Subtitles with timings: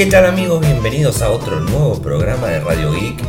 [0.00, 0.62] ¿Qué tal amigos?
[0.62, 3.22] Bienvenidos a otro nuevo programa de Radio Geek.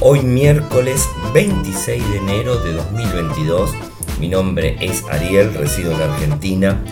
[0.00, 3.70] Hoy miércoles 26 de enero de 2022.
[4.18, 6.82] Mi nombre es Ariel, resido en Argentina.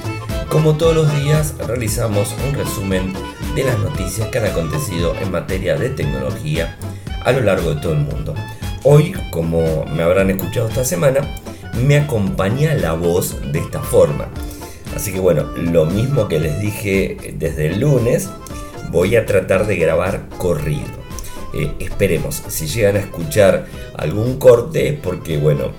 [0.49, 3.15] Como todos los días realizamos un resumen
[3.57, 6.79] de las noticias que han acontecido en materia de tecnología
[7.25, 8.33] a lo largo de todo el mundo.
[8.85, 11.23] Hoy, como me habrán escuchado esta semana,
[11.85, 14.29] me acompaña la voz de esta forma.
[14.95, 18.31] Así que bueno, lo mismo que les dije desde el lunes,
[18.97, 20.97] voy a tratar de grabar corrido.
[21.53, 25.73] Eh, esperemos, si llegan a escuchar algún corte, porque bueno,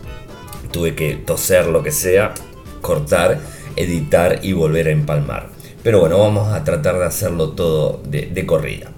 [0.72, 2.36] tuve que toser lo que sea,
[2.82, 3.40] cortar,
[3.76, 5.50] editar y volver a empalmar.
[5.82, 8.92] Pero bueno, vamos a tratar de hacerlo todo de, corrida.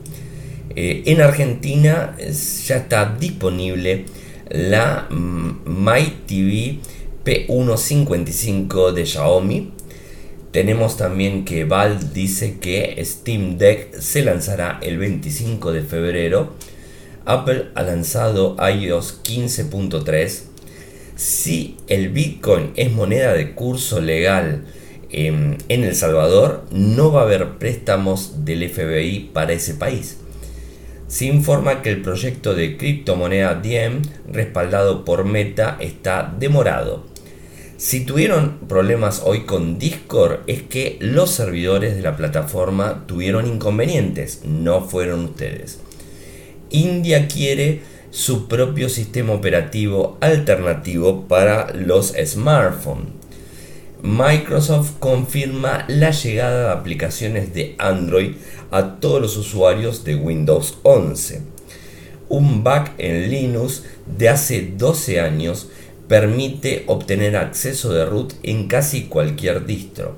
[0.75, 4.05] Eh, en Argentina ya está disponible
[4.49, 6.79] la mm, My TV
[7.23, 9.71] P155 de Xiaomi
[10.51, 16.53] tenemos también que Val dice que Steam Deck se lanzará el 25 de febrero.
[17.25, 20.41] Apple ha lanzado iOS 15.3.
[21.15, 24.65] Si el Bitcoin es moneda de curso legal
[25.11, 30.17] em, en El Salvador, no va a haber préstamos del FBI para ese país.
[31.07, 37.08] Se informa que el proyecto de criptomoneda Diem, respaldado por Meta, está demorado.
[37.79, 44.41] Si tuvieron problemas hoy con Discord es que los servidores de la plataforma tuvieron inconvenientes,
[44.43, 45.79] no fueron ustedes.
[46.71, 47.79] India quiere
[48.11, 53.13] su propio sistema operativo alternativo para los smartphones.
[54.03, 58.31] Microsoft confirma la llegada de aplicaciones de Android
[58.71, 61.43] a todos los usuarios de Windows 11.
[62.27, 65.69] Un bug en Linux de hace 12 años
[66.09, 70.15] permite obtener acceso de root en casi cualquier distro.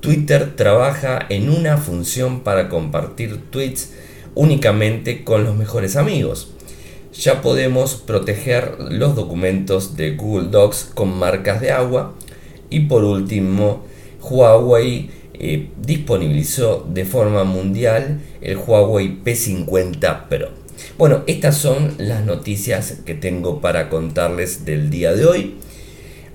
[0.00, 3.92] Twitter trabaja en una función para compartir tweets
[4.34, 6.52] únicamente con los mejores amigos.
[7.12, 12.14] Ya podemos proteger los documentos de Google Docs con marcas de agua.
[12.70, 13.84] Y por último,
[14.22, 20.59] Huawei eh, disponibilizó de forma mundial el Huawei P50 Pro.
[20.98, 25.54] Bueno, estas son las noticias que tengo para contarles del día de hoy.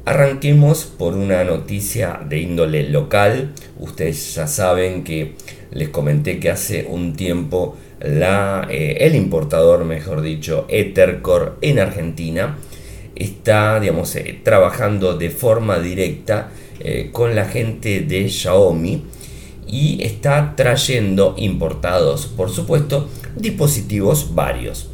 [0.05, 3.53] Arranquemos por una noticia de índole local.
[3.79, 5.35] Ustedes ya saben que
[5.71, 12.57] les comenté que hace un tiempo la, eh, el importador, mejor dicho, Ethercore en Argentina
[13.15, 19.03] está digamos, eh, trabajando de forma directa eh, con la gente de Xiaomi
[19.67, 24.89] y está trayendo importados, por supuesto, dispositivos varios.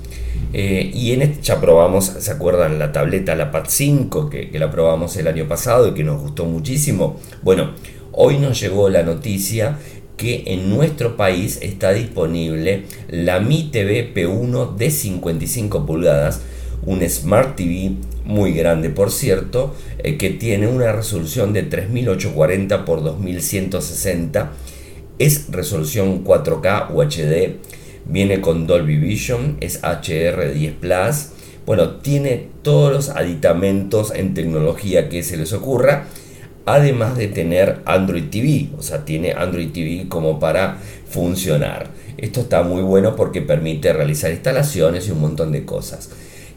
[0.53, 4.69] Eh, y en este ya probamos, ¿se acuerdan la tableta, la Pad 5, que, la
[4.69, 7.19] probamos el año pasado y que nos gustó muchísimo?
[7.41, 7.71] Bueno,
[8.11, 9.77] hoy nos llegó la noticia
[10.17, 16.41] que en nuestro país está disponible la Mi TV P1 de 55 pulgadas,
[16.85, 17.93] un Smart TV
[18.25, 24.51] muy grande por cierto, eh, que tiene una resolución de 3840 x 2160,
[25.17, 27.70] es resolución 4K UHD
[28.11, 31.29] Viene con Dolby Vision, es HR10 Plus.
[31.65, 36.07] Bueno, tiene todos los aditamentos en tecnología que se les ocurra.
[36.65, 40.77] Además de tener Android TV, o sea, tiene Android TV como para
[41.07, 41.87] funcionar.
[42.17, 46.09] Esto está muy bueno porque permite realizar instalaciones y un montón de cosas.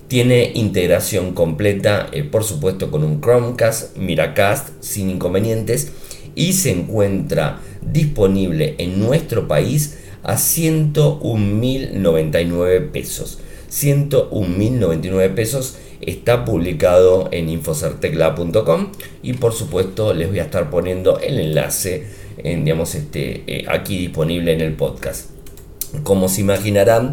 [0.08, 5.92] Tiene integración completa, eh, por supuesto, con un Chromecast, Miracast, sin inconvenientes.
[6.34, 13.38] Y se encuentra disponible en nuestro país a 101.099 pesos.
[13.70, 18.88] 101.099 pesos está publicado en infocertecla.com
[19.22, 22.06] y por supuesto les voy a estar poniendo el enlace
[22.38, 25.30] en, digamos, este, eh, aquí disponible en el podcast.
[26.02, 27.12] Como se imaginarán,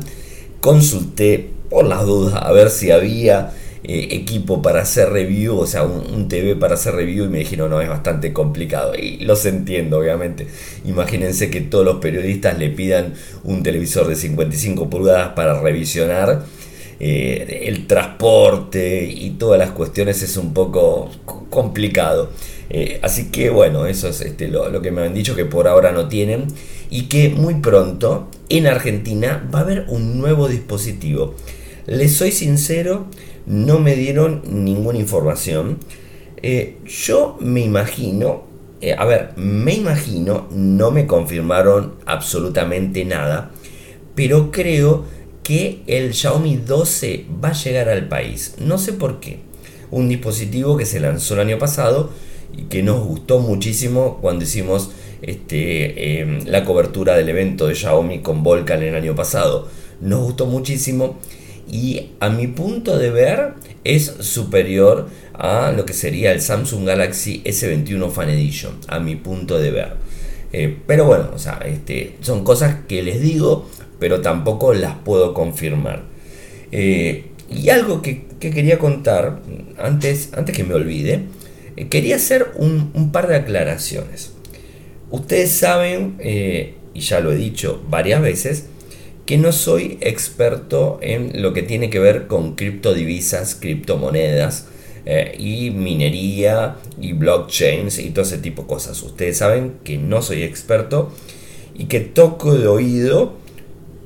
[0.59, 5.83] consulté por las dudas a ver si había eh, equipo para hacer review, o sea,
[5.83, 8.93] un, TV para hacer review y me dijeron, no, es bastante complicado.
[8.95, 10.47] Y los entiendo, obviamente.
[10.85, 13.13] Imagínense que todos los periodistas le pidan
[13.43, 16.45] un televisor de 55 pulgadas para revisionar.
[16.99, 21.09] Eh, el transporte y todas las cuestiones es un poco
[21.49, 22.29] complicado.
[22.69, 25.67] Eh, así que bueno, eso es este, lo, lo, que me han dicho que por
[25.67, 26.45] ahora no tienen
[26.91, 31.33] y que muy pronto en Argentina va a haber un nuevo dispositivo.
[31.87, 33.07] Les soy sincero,
[33.45, 35.77] no me dieron ninguna información.
[36.41, 38.43] Eh, yo me imagino,
[38.81, 43.51] eh, a ver, me imagino, no me confirmaron absolutamente nada,
[44.15, 45.05] pero creo
[45.43, 48.55] que el Xiaomi 12 va a llegar al país.
[48.59, 49.39] No sé por qué.
[49.89, 52.11] Un dispositivo que se lanzó el año pasado
[52.55, 54.91] y que nos gustó muchísimo cuando hicimos
[55.21, 59.67] este, em, la cobertura del evento de Xiaomi con Volcan el año pasado.
[59.99, 61.17] Nos gustó muchísimo
[61.71, 63.53] y a mi punto de ver
[63.85, 69.57] es superior a lo que sería el Samsung Galaxy S21 Fan Edition, a mi punto
[69.57, 69.93] de ver.
[70.51, 73.69] Eh, pero bueno, o sea, este, son cosas que les digo,
[73.99, 76.03] pero tampoco las puedo confirmar.
[76.73, 79.41] Eh, y algo que, quería contar,
[79.77, 81.21] antes, antes que me olvide,
[81.77, 84.33] eh, quería hacer un, par de aclaraciones.
[85.09, 86.17] Ustedes saben,
[86.93, 88.65] y ya lo he dicho varias veces,
[89.25, 94.67] que no soy experto en lo que tiene que ver con criptodivisas, criptomonedas
[95.05, 99.01] eh, y minería y blockchains y todo ese tipo de cosas.
[99.03, 101.11] Ustedes saben que no soy experto
[101.75, 103.33] y que toco de oído.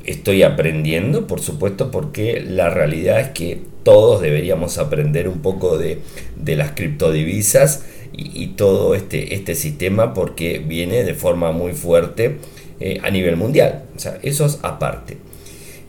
[0.05, 5.99] Estoy aprendiendo, por supuesto, porque la realidad es que todos deberíamos aprender un poco de,
[6.55, 12.37] las criptodivisas y, todo este, este sistema porque viene de forma muy fuerte
[12.79, 13.83] eh, a nivel mundial.
[13.95, 15.17] O sea, eso es aparte.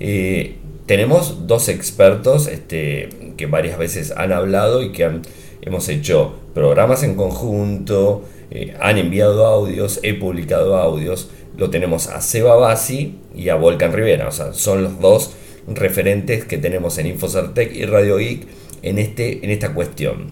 [0.01, 0.57] Eh,
[0.87, 5.23] tenemos dos expertos este, que varias veces han hablado y que han,
[5.63, 11.31] hemos hecho programas en conjunto, eh, han enviado audios, he publicado audios.
[11.57, 14.29] Lo tenemos a Seba Bassi y a Volcan Rivera.
[14.29, 15.33] O sea, son los dos
[15.67, 18.47] referentes que tenemos en Infocertec y Radio Geek
[18.83, 20.31] en, este, en esta cuestión.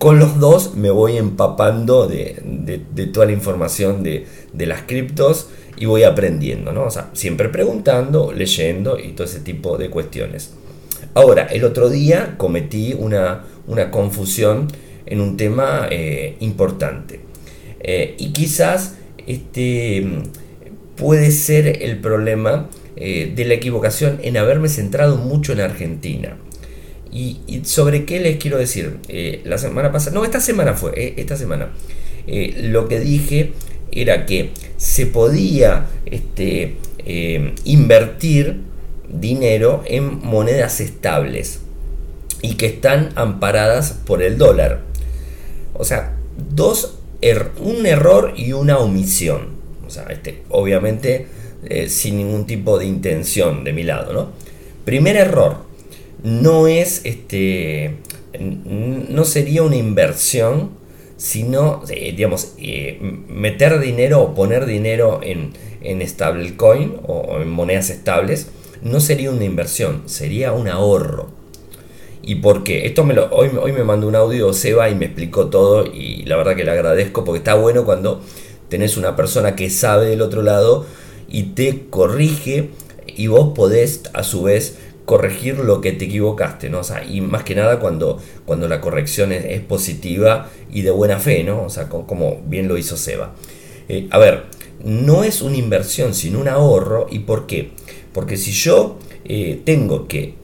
[0.00, 2.40] Con los dos me voy empapando de,
[3.12, 4.24] toda la información de,
[4.54, 6.84] las criptos y voy aprendiendo, ¿no?
[6.84, 10.54] O sea, siempre preguntando, leyendo y todo ese tipo de cuestiones.
[11.12, 13.44] Ahora, el otro día cometí una,
[13.90, 14.68] confusión
[15.04, 17.20] en un tema eh, importante.
[17.80, 18.94] Eh, y quizás
[19.26, 20.22] este,
[20.96, 26.38] puede ser el problema eh, de la equivocación en haberme centrado mucho en Argentina.
[27.12, 28.98] Y, sobre qué les quiero decir?
[29.08, 31.70] Eh, la semana pasada, no, esta semana fue, eh, esta semana.
[32.26, 33.52] Eh, lo que dije
[33.90, 36.76] era que se podía este,
[37.64, 38.60] invertir
[39.08, 41.60] dinero en monedas estables
[42.42, 44.82] y que están amparadas por el dólar.
[45.74, 46.16] O sea,
[46.54, 49.48] dos er, un error y una omisión.
[49.84, 51.26] O sea, este, obviamente
[51.88, 54.30] sin ningún tipo de intención de mi lado, ¿no?
[54.84, 55.69] Primer error,
[56.22, 57.96] no es este
[58.38, 60.70] no sería una inversión
[61.16, 65.52] sino eh, digamos eh, meter dinero o poner dinero en,
[65.82, 68.48] en stablecoin o en monedas estables
[68.82, 71.28] no sería una inversión sería un ahorro.
[72.22, 75.06] Y por qué esto me lo hoy, hoy me mandó un audio Seba y me
[75.06, 78.20] explicó todo y la verdad que le agradezco porque está bueno cuando
[78.68, 80.84] tenés una persona que sabe del otro lado
[81.28, 82.70] y te corrige
[83.06, 84.78] y vos podés a su vez
[85.10, 86.82] corregir lo que te equivocaste, ¿no?
[87.10, 91.64] y más que nada cuando, cuando la corrección es, positiva y de buena fe, ¿no?
[91.64, 93.34] O sea, como, bien lo hizo Seba.
[93.88, 94.44] Eh, a ver,
[94.84, 97.08] no es una inversión, sino un ahorro.
[97.10, 97.70] ¿Y por qué?
[98.12, 100.34] Porque si yo eh, tengo que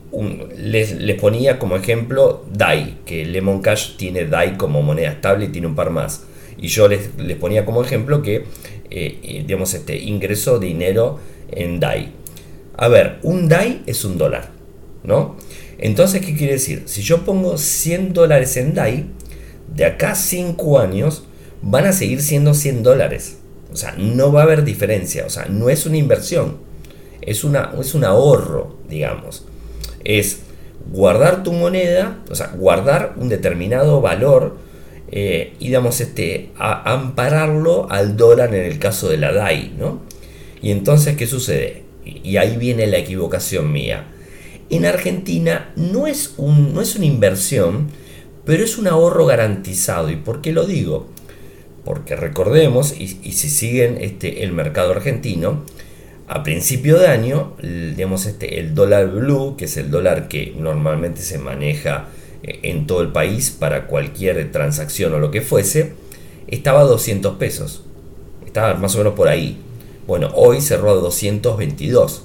[0.57, 5.67] les, ponía como ejemplo DAI, que Lemon Cash tiene DAI como moneda estable y tiene
[5.67, 6.25] un par más.
[6.57, 8.43] Y yo les, les ponía como ejemplo que,
[8.91, 11.19] eh, digamos, este, ingreso dinero
[11.51, 12.11] en DAI.
[12.75, 14.56] A ver, un DAI es un dólar.
[15.07, 15.37] ¿No?
[15.79, 16.83] Entonces, ¿qué quiere decir?
[16.85, 19.05] Si yo pongo 100 dólares en DAI,
[19.73, 21.23] de acá a 5 años
[21.61, 23.37] van a seguir siendo 100 dólares.
[23.71, 25.25] O sea, no va a haber diferencia.
[25.25, 26.57] O sea, no es una inversión.
[27.21, 29.45] Es, una, es un ahorro, digamos.
[30.03, 30.39] Es
[30.91, 34.57] guardar tu moneda, o sea, guardar un determinado valor
[35.11, 40.01] eh, y, digamos, este, ampararlo al dólar en el caso de la DAI, ¿no?
[40.61, 41.83] Y entonces, ¿qué sucede?
[42.03, 44.07] Y ahí viene la equivocación mía
[44.69, 47.87] en Argentina no es, un, no es una inversión,
[48.45, 50.09] pero es un ahorro garantizado.
[50.09, 51.07] ¿Y por qué lo digo?
[51.83, 55.63] Porque recordemos, y, si siguen este, el mercado argentino,
[56.27, 61.21] a principio de año, digamos, este, el dólar blue, que es el dólar que normalmente
[61.21, 62.09] se maneja
[62.43, 65.93] eh, en todo el país para cualquier transacción o lo que fuese,
[66.47, 67.83] estaba a 200 pesos.
[68.45, 69.57] Estaba más o menos por ahí.
[70.07, 72.23] Bueno, hoy cerró a 222.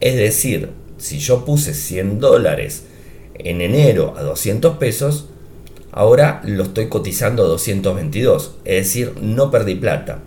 [0.00, 2.84] Es decir, si yo puse 100 dólares
[3.34, 5.26] en enero a 200 pesos,
[5.92, 8.56] ahora lo estoy cotizando a 222.
[8.64, 10.20] Es decir, no perdí plata.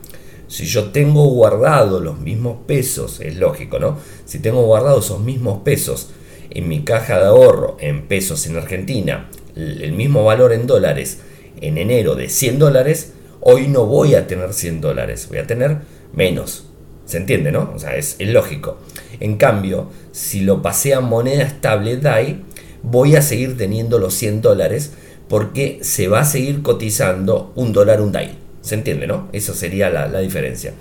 [0.48, 3.98] Si yo tengo guardado los mismos pesos, es lógico, ¿no?
[4.26, 6.10] Si tengo guardado esos mismos pesos
[6.50, 11.20] en mi caja de ahorro en pesos en Argentina, el mismo valor en dólares
[11.62, 15.80] en enero de 100 dólares, hoy no voy a tener 100 dólares, voy a tener
[16.14, 16.66] menos.
[17.06, 17.72] ¿Se entiende, no?
[17.76, 18.78] O sea, es, lógico.
[19.22, 22.42] En cambio, si lo pasé a moneda estable DAI,
[22.84, 24.94] voy a seguir teniendo los 100 dólares
[25.30, 28.38] porque se va a seguir cotizando un dólar un DAI.
[28.62, 29.30] ¿Se entiende, no?
[29.32, 30.74] Eso sería la, diferencia.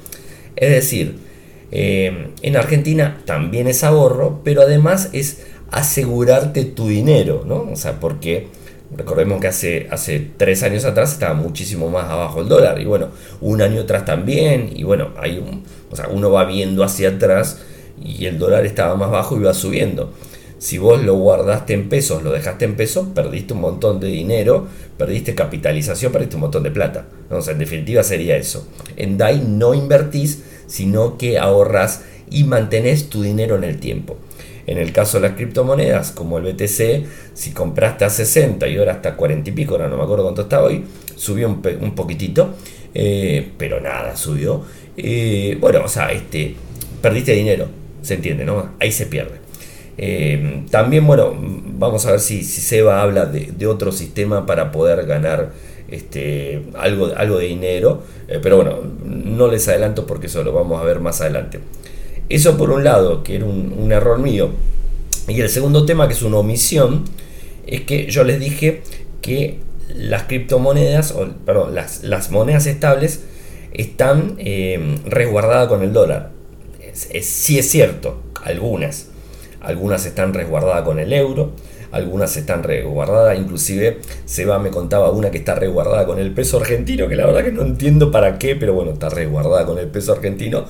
[0.56, 1.18] Es decir,
[1.70, 7.68] eh, en Argentina también es ahorro, pero además es asegurarte tu dinero, ¿no?
[7.70, 8.49] O sea, porque
[8.97, 13.09] recordemos que hace, hace tres años atrás estaba muchísimo más abajo el dólar, y bueno,
[13.40, 17.61] un año atrás también, y bueno, hay un, o sea, uno va viendo hacia atrás
[18.02, 20.12] y el dólar estaba más bajo y va subiendo.
[20.61, 24.66] Si vos lo guardaste en pesos, lo dejaste en pesos, perdiste un montón de dinero,
[24.99, 27.07] perdiste capitalización, perdiste un montón de plata.
[27.40, 28.69] Sea, en definitiva sería eso.
[28.97, 34.19] En DAI no invertís, sino que ahorras y mantenés tu dinero en el tiempo.
[34.66, 38.92] En el caso de las criptomonedas, como el BTC, si compraste a 60 y ahora
[38.92, 40.85] hasta 40 y pico, ahora no me acuerdo cuánto está hoy,
[41.16, 42.54] subió un, poquitito,
[42.92, 44.62] eh, pero nada, subió.
[44.95, 46.54] Eh, bueno, o sea, este,
[47.00, 48.71] perdiste dinero, se entiende, ¿no?
[48.80, 49.40] Ahí se pierde.
[50.02, 55.04] Eh, también, bueno, vamos a ver si, si Seba habla de, otro sistema para poder
[55.04, 55.52] ganar
[55.88, 60.80] este, algo, algo de dinero, eh, pero bueno, no les adelanto porque eso lo vamos
[60.80, 61.61] a ver más adelante.
[62.30, 64.50] Eso por un lado, que era un, error mío.
[65.28, 67.04] Y el segundo tema, que es una omisión,
[67.66, 68.83] es que yo les dije
[69.21, 69.59] que
[69.95, 73.25] las criptomonedas, o perdón, las, monedas estables
[73.73, 76.30] están eh, resguardadas con el dólar.
[76.94, 79.06] Sí es cierto, algunas.
[79.61, 81.52] Algunas están resguardadas con el euro,
[81.92, 87.09] algunas están resguardadas, inclusive Seba me contaba una que está resguardada con el peso argentino,
[87.09, 90.12] que la verdad que no entiendo para qué, pero bueno, está resguardada con el peso
[90.12, 90.64] argentino,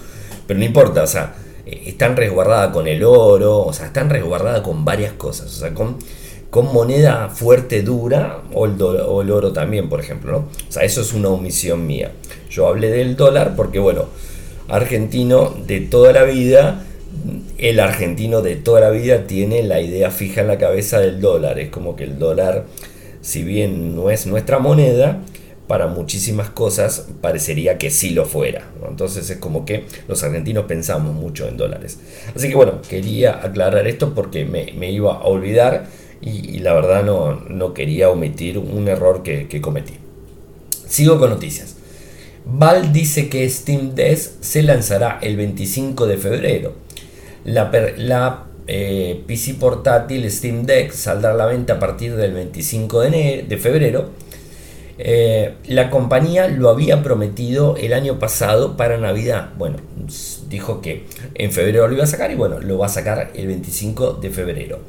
[0.46, 1.34] pero no importa, o sea,
[1.66, 5.74] eh, están resguardadas con el oro, o sea, están resguardadas con varias cosas, o sea,
[5.74, 5.98] con,
[6.48, 10.38] con moneda fuerte, dura, o el, o el oro también, por ejemplo, ¿no?
[10.38, 12.12] O sea, eso es una omisión mía.
[12.50, 14.06] Yo hablé del dólar porque, bueno,
[14.70, 16.84] argentino de toda la vida
[17.58, 21.58] el argentino de toda la vida tiene la idea fija en la cabeza del dólar.
[21.58, 22.64] Es como que el dólar,
[23.20, 25.20] si bien no es nuestra moneda,
[25.66, 28.70] para muchísimas cosas parecería que sí lo fuera.
[28.88, 31.98] Entonces es como que los argentinos pensamos mucho en dólares.
[32.34, 35.86] Así que bueno, quería aclarar esto porque me, iba a olvidar
[36.22, 39.94] y, la verdad no, no, quería omitir un error que cometí.
[40.88, 41.76] Sigo con noticias.
[42.44, 46.74] Val dice que Steam Desk se lanzará el 25 de febrero.
[47.44, 53.58] La, eh, PC portátil Steam Deck saldrá a la venta a partir del 25 de,
[53.60, 54.10] febrero.
[54.98, 59.50] Eh, la compañía lo había prometido el año pasado para Navidad.
[59.56, 59.78] Bueno,
[60.48, 63.46] dijo que en febrero lo iba a sacar y bueno, lo va a sacar el
[63.46, 64.80] 25 de febrero.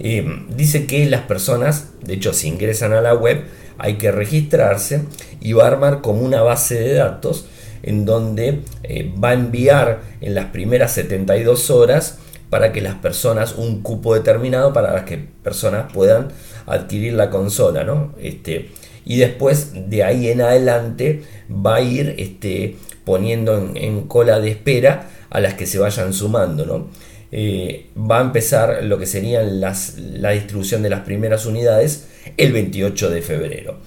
[0.00, 3.44] Eh, dice que las personas, de hecho, si ingresan a la web,
[3.78, 5.04] hay que registrarse
[5.40, 7.46] y va a armar como una base de datos
[7.82, 12.18] en donde eh, va a enviar en las primeras 72 horas
[12.50, 16.28] para que las personas, un cupo determinado para las que personas puedan
[16.66, 18.14] adquirir la consola, ¿no?
[18.20, 18.70] Este,
[19.04, 25.08] y después de ahí en adelante va a ir este, poniendo en, cola de espera
[25.30, 26.88] a las que se vayan sumando, ¿no?
[27.30, 32.06] Eh, va a empezar lo que serían las, la distribución de las primeras unidades
[32.38, 33.78] el 28 de febrero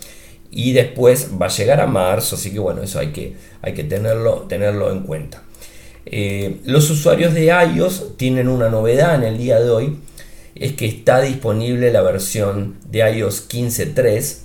[0.52, 3.86] y después va a llegar a marzo, así que bueno, eso hay que, hay que
[3.86, 5.42] tenerlo, tenerlo en cuenta.
[6.06, 9.98] Eh, los usuarios de iOS tienen una novedad en el día de hoy,
[10.56, 14.38] es que está disponible la versión de iOS 15.3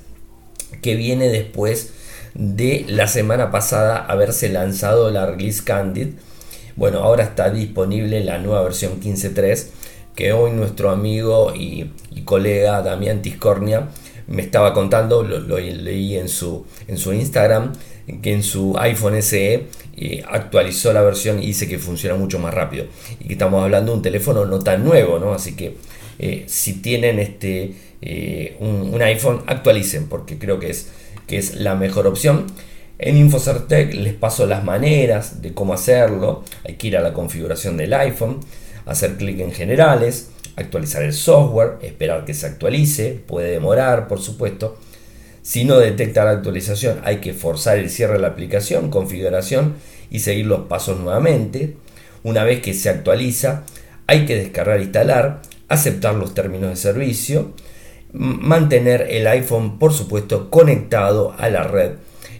[0.80, 1.92] que viene después
[2.34, 6.08] de la semana pasada haberse lanzado la release Candid.
[6.76, 9.66] Bueno, ahora está disponible la nueva versión 15.3
[10.14, 11.90] que hoy nuestro amigo y,
[12.24, 13.88] colega Damián Tiscornia
[14.26, 17.72] me estaba contando, lo, leí en su, en su Instagram,
[18.20, 19.66] que en su iPhone SE
[19.96, 22.86] eh, actualizó la versión y dice que funciona mucho más rápido.
[23.20, 25.32] Y que estamos hablando de un teléfono no tan nuevo, ¿no?
[25.32, 25.76] Así que
[26.18, 30.88] eh, si tienen este, eh, un, iPhone, actualicen, porque creo que es,
[31.26, 32.46] que es la mejor opción.
[32.98, 36.44] En Infocertec les paso las maneras de cómo hacerlo.
[36.64, 38.40] Hay que ir a la configuración del iPhone,
[38.86, 44.78] hacer clic en generales, actualizar el software, esperar que se actualice, puede demorar, por supuesto.
[45.42, 49.74] Si no detecta la actualización, hay que forzar el cierre de la aplicación, configuración
[50.10, 51.76] y seguir los pasos nuevamente.
[52.22, 53.64] Una vez que se actualiza,
[54.06, 57.52] hay que descargar e instalar, aceptar los términos de servicio,
[58.12, 61.92] mantener el iPhone, por supuesto, conectado a la red.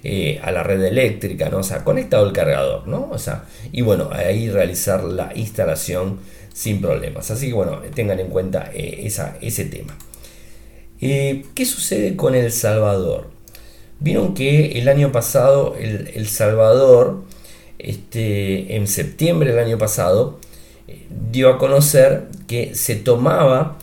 [0.08, 1.58] Eh, a la red eléctrica, ¿no?
[1.58, 3.08] O sea, conectado al cargador, ¿no?
[3.10, 6.20] O sea, y bueno, ahí realizar la instalación
[6.54, 7.32] sin problemas.
[7.32, 9.98] Así que bueno, tengan en cuenta eh, esa, ese tema.
[11.00, 13.30] Eh, ¿Qué sucede con El Salvador?
[13.98, 17.24] Vieron que el año pasado El, Salvador,
[17.80, 20.38] este, en septiembre del año pasado,
[21.32, 23.76] dio a conocer que se tomaba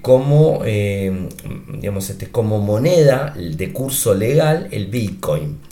[0.00, 5.65] como, digamos, este, como moneda de curso legal el Bitcoin.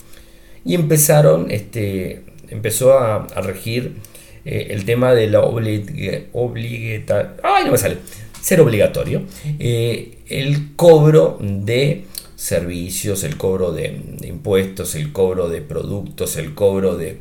[0.64, 3.96] Y empezaron, este, empezó a, regir
[4.44, 7.98] eh, el tema de la obligatoria, ay no me sale,
[8.40, 9.22] ser obligatorio,
[9.58, 12.04] eh, el cobro de
[12.36, 17.18] servicios, el cobro de, impuestos, el cobro de productos, el cobro de,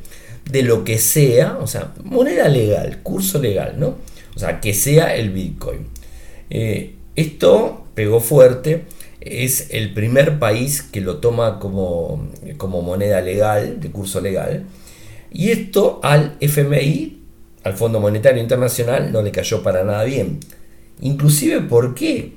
[0.50, 3.96] de lo que sea, o sea, moneda legal, curso legal, ¿no?
[4.36, 5.88] O sea, que sea el Bitcoin.
[6.50, 8.84] Eh, esto pegó fuerte,
[9.26, 14.66] es el primer país que lo toma como, como moneda legal, de curso legal,
[15.32, 17.20] y esto al FMI,
[17.64, 20.40] al Fondo Monetario Internacional, no le cayó para nada bien.
[21.02, 22.34] Inclusive, ¿por qué?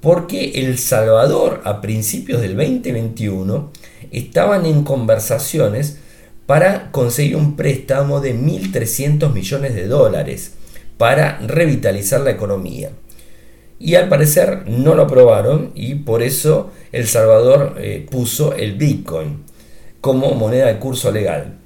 [0.00, 3.70] Porque El Salvador a principios del 2021
[4.10, 5.98] estaban en conversaciones
[6.46, 10.54] para conseguir un préstamo de 1.300 millones de dólares
[10.98, 12.90] para revitalizar la economía.
[13.82, 19.42] Y al parecer no lo aprobaron y por eso El Salvador eh, puso el Bitcoin
[20.00, 21.58] como moneda de curso legal.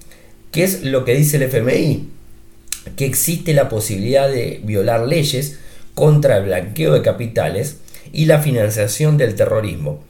[0.51, 2.09] ¿Qué es lo que dice el FMI?
[2.97, 5.59] Que existe la posibilidad de violar leyes
[5.93, 7.81] contra el blanqueo de capitales
[8.15, 10.01] y la financiación del terrorismo.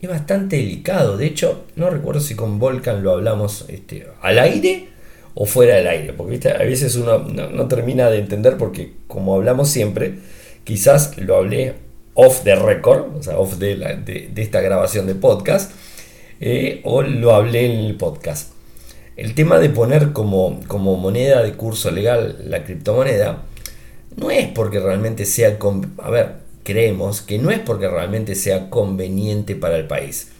[0.00, 4.90] Es bastante delicado, de hecho, no recuerdo si con Volcan lo hablamos este, al aire
[5.34, 9.68] o fuera del aire, porque a veces uno no, termina de entender porque como hablamos
[9.68, 10.20] siempre,
[10.68, 11.76] quizás lo hablé
[12.12, 15.72] off the record, o sea, off de, esta grabación de podcast,
[16.40, 18.52] eh, o lo hablé en el podcast.
[19.16, 23.44] El tema de poner como, como moneda de curso legal la criptomoneda
[24.16, 25.56] no es porque realmente sea...
[26.02, 26.34] A ver,
[26.64, 30.32] creemos que no es porque realmente sea conveniente para el país.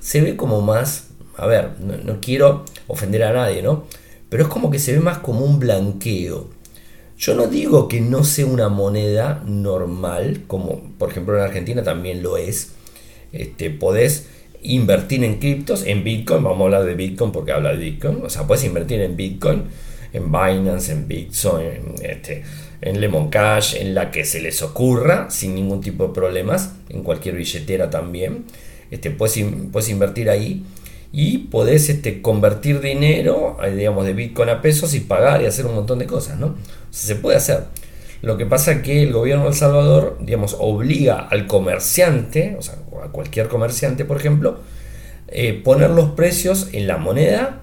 [0.00, 1.06] Se ve como más...
[1.38, 3.86] A ver, no, no quiero ofender a nadie, ¿no?
[4.30, 6.48] pero es como que se ve más como un blanqueo.
[7.20, 12.22] Yo no digo que no sea una moneda normal, como por ejemplo en Argentina también
[12.22, 12.72] lo es.
[13.32, 14.26] Este, podés
[14.62, 18.30] invertir en criptos, en Bitcoin, vamos a hablar de Bitcoin porque habla de Bitcoin, o
[18.30, 19.64] sea, puedes invertir en Bitcoin,
[20.14, 22.42] en Binance, en Bitcoin, en, este,
[22.80, 27.02] en Lemon Cash, en la que se les ocurra, sin ningún tipo de problemas, en
[27.02, 28.46] cualquier billetera también.
[28.90, 29.38] Este, puedes,
[29.70, 30.64] puedes invertir ahí
[31.12, 35.66] y podés este, convertir dinero, eh, digamos, de Bitcoin a pesos y pagar y hacer
[35.66, 36.54] un montón de cosas, ¿no?
[36.90, 37.64] se puede hacer.
[38.22, 42.62] Lo que pasa es que el gobierno de El Salvador, digamos, obliga al comerciante, o
[42.62, 44.60] sea, a cualquier comerciante, por ejemplo,
[45.28, 47.62] eh, poner los precios en la moneda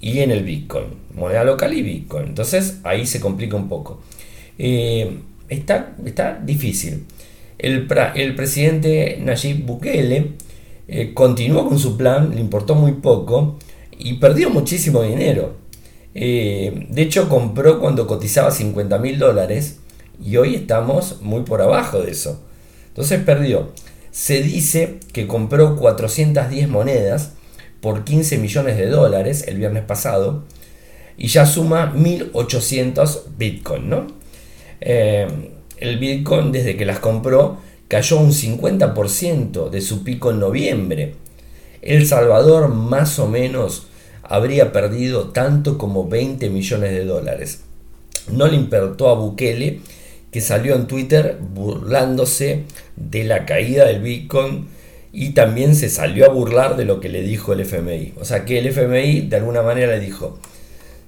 [0.00, 2.26] y en el Bitcoin, moneda local y Bitcoin.
[2.26, 4.02] Entonces ahí se complica un poco.
[4.58, 7.04] Eh, está, está difícil.
[7.58, 10.32] El, el presidente Nayib Bukele
[10.88, 13.58] eh, continuó con su plan, le importó muy poco
[13.98, 15.56] y perdió muchísimo dinero.
[16.14, 19.78] Eh, de hecho, compró cuando cotizaba 50 mil dólares
[20.24, 22.40] y hoy estamos muy por abajo de eso.
[22.88, 23.72] Entonces perdió.
[24.10, 27.32] Se dice que compró 410 monedas
[27.80, 30.44] por 15 millones de dólares el viernes pasado
[31.16, 34.06] y ya suma 1800 Bitcoin, ¿no?
[34.80, 35.26] Eh,
[35.78, 37.58] el Bitcoin desde que las compró
[37.94, 41.14] cayó un 50% de su pico en noviembre.
[41.80, 43.86] El Salvador más o menos
[44.24, 47.60] habría perdido tanto como 20 millones de dólares.
[48.32, 49.78] No le importó a Bukele
[50.32, 52.64] que salió en Twitter burlándose
[52.96, 54.66] de la caída del Bitcoin
[55.12, 58.14] y también se salió a burlar de lo que le dijo el FMI.
[58.18, 60.40] O sea que el FMI de alguna manera le dijo,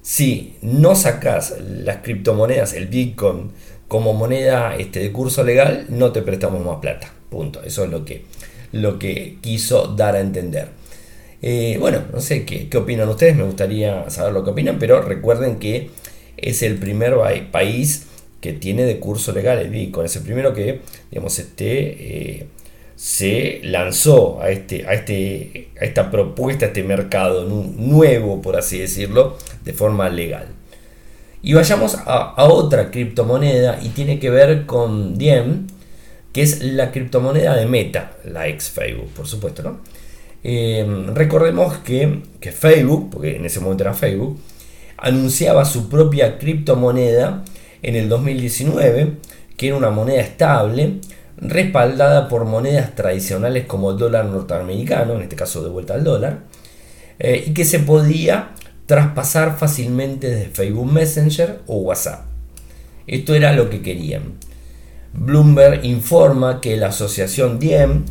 [0.01, 3.51] si no sacas las criptomonedas, el Bitcoin,
[3.87, 7.13] como moneda este, de curso legal, no te prestamos más plata.
[7.29, 7.61] Punto.
[7.63, 8.23] Eso es lo que,
[8.71, 10.69] lo que quiso dar a entender.
[11.41, 15.01] Eh, bueno, no sé ¿qué, qué opinan ustedes, me gustaría saber lo que opinan, pero
[15.01, 15.91] recuerden que
[16.35, 17.15] es el primer
[17.51, 18.07] país
[18.41, 20.05] que tiene de curso legal el Bitcoin.
[20.05, 22.47] Es el primero que, digamos, este, eh,
[22.95, 28.79] se lanzó a, este, a, este, a esta propuesta, a este mercado nuevo, por así
[28.79, 30.47] decirlo, de forma legal.
[31.47, 35.67] Y vayamos a, otra criptomoneda y tiene que ver con Diem,
[36.33, 39.77] que es la criptomoneda de Meta, la ex Facebook, por supuesto.
[40.43, 44.37] Em, recordemos que, que, Facebook, porque en ese momento era Facebook,
[44.97, 47.45] anunciaba su propia criptomoneda
[47.81, 49.13] en el 2019,
[49.55, 50.95] que era una moneda estable,
[51.37, 56.39] respaldada por monedas tradicionales como el dólar norteamericano, en este caso de vuelta al dólar,
[57.19, 58.51] eh, y que se podía
[58.87, 62.25] traspasar fácilmente desde Facebook Messenger o WhatsApp.
[63.05, 64.33] Esto era lo que querían.
[65.13, 68.05] Bloomberg informa que la asociación Diem,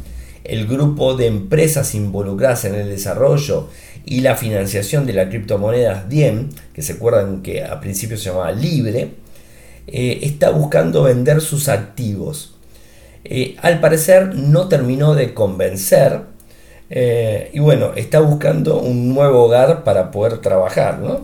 [0.44, 3.68] el grupo de empresas involucradas en el desarrollo
[4.04, 8.52] y la financiación de la criptomoneda Diem, que se acuerdan que a principio se llamaba
[8.52, 9.14] Libre,
[9.86, 12.54] eh, está buscando vender sus activos.
[13.24, 16.35] Eh, al parecer no terminó de convencer
[16.90, 21.20] Eh, y bueno, está buscando un nuevo hogar para poder trabajar, ¿no?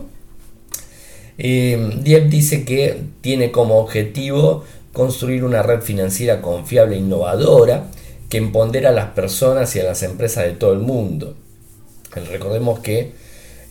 [1.37, 7.85] Eh, dice que tiene como objetivo construir una red financiera confiable e innovadora
[8.29, 11.35] que empodera a las personas y a las empresas de todo el mundo.
[12.31, 13.11] Recordemos que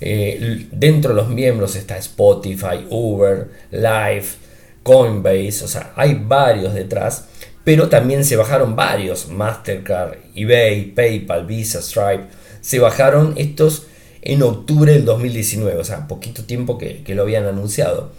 [0.01, 4.25] eh, dentro de los miembros está Spotify, Uber, Live,
[4.83, 7.27] Coinbase, o sea, hay varios detrás,
[7.65, 12.25] pero también se bajaron varios, Mastercard, eBay, PayPal, Visa, Stripe,
[12.61, 13.87] se bajaron estos
[14.23, 18.13] en octubre del 2019, o sea, poquito tiempo que, lo habían anunciado.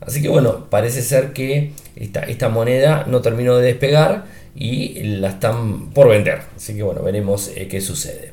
[0.00, 5.30] Así que bueno, parece ser que esta, esta, moneda no terminó de despegar y la
[5.30, 6.42] están por vender.
[6.56, 8.32] Así que bueno, veremos eh, qué sucede.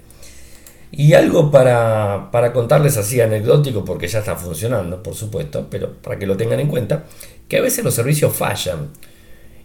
[0.91, 6.17] Y algo para, para, contarles así anecdótico, porque ya está funcionando, por supuesto, pero para
[6.17, 7.05] que lo tengan en cuenta,
[7.47, 8.89] que a veces los servicios fallan.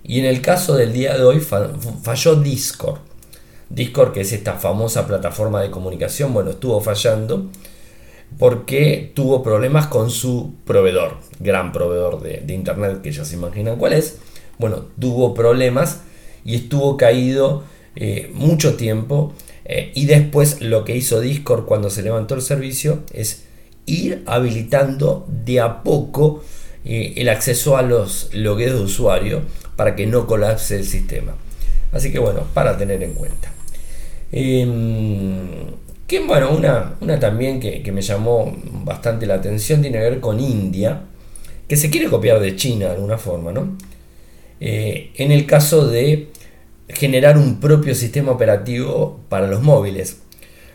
[0.04, 2.98] Y en el caso del día de hoy falló Discord.
[3.70, 7.48] Discord, que es esta famosa plataforma de comunicación, bueno, estuvo fallando
[8.38, 13.94] porque tuvo problemas con su proveedor, gran proveedor de, Internet, que ya se imaginan cuál
[13.94, 14.18] es.
[14.58, 16.00] Bueno, tuvo problemas
[16.44, 17.64] y estuvo caído
[17.96, 19.32] eh, mucho tiempo.
[19.64, 23.44] Eh, y después lo que hizo Discord cuando se levantó el servicio es
[23.86, 26.42] ir habilitando de a poco
[26.84, 29.42] eh, el acceso a los logueos de usuario
[29.76, 31.34] para que no colapse el sistema.
[31.92, 33.52] Así que bueno, para tener en cuenta.
[34.32, 35.72] Em,
[36.06, 40.40] que bueno, una, una también que, me llamó bastante la atención tiene que ver con
[40.40, 41.02] India,
[41.68, 43.76] que se quiere copiar de China de alguna forma, ¿no?
[44.60, 46.28] Eh, en el caso de
[46.88, 50.18] generar un propio sistema operativo para los móviles.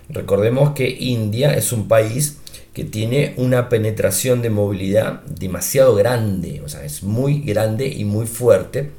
[0.09, 2.38] Recordemos que India es un país
[2.73, 8.25] que tiene una penetración de movilidad demasiado grande, o sea, es muy grande y muy
[8.25, 8.91] fuerte.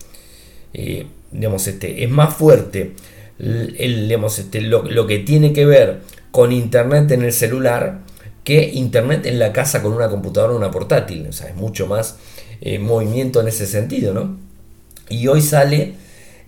[0.73, 2.95] Eh, digamos, este, es más fuerte
[3.39, 8.01] el, este, lo, que tiene que ver con internet en el celular
[8.45, 11.27] que internet en la casa con una computadora o una portátil.
[11.29, 12.17] O sea, es mucho más
[12.61, 14.39] eh, movimiento en ese sentido, ¿no?
[15.09, 15.95] Y hoy sale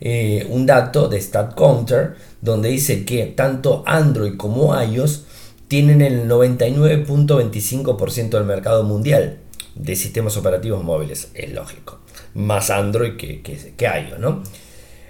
[0.01, 5.25] eh, un dato de StatCounter donde dice que tanto Android como iOS
[5.73, 9.39] tienen el 99.25% del mercado mundial
[9.75, 11.99] de sistemas operativos móviles, es lógico.
[12.35, 14.43] Más Android que, que, que iOS, ¿no?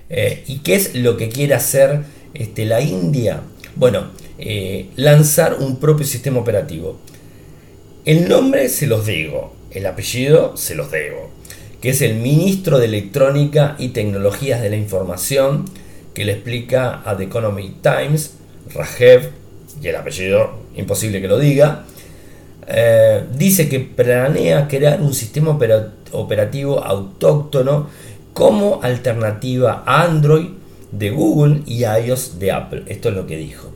[0.09, 2.03] Eh, ¿Y qué es lo que quiere hacer
[2.35, 3.41] este, la India?
[3.75, 7.01] Bueno, eh, lanzar un propio sistema operativo.
[8.05, 11.33] El nombre se los digo, el apellido se los debo,
[11.81, 15.65] que es el ministro de Electrónica y Tecnologías de la Información,
[16.15, 18.35] que le explica a The Economic Times,
[18.73, 19.42] Rajev,
[19.81, 21.85] y el apellido, imposible que lo diga,
[22.67, 25.59] eh, dice que planea crear un sistema
[26.13, 27.89] operativo autóctono
[28.33, 30.49] como alternativa a Android
[30.91, 32.85] de Google y iOS de Apple.
[32.87, 33.71] Esto es lo que dijo.